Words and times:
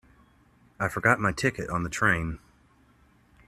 I 0.79 0.87
forgot 0.87 1.19
my 1.19 1.31
ticket 1.31 1.69
on 1.69 1.83
the 1.83 1.89
train. 1.91 2.39